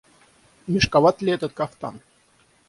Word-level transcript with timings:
Мешковат 0.65 1.17
ли 1.25 1.31
этот 1.31 1.53
кафтан? 1.53 1.95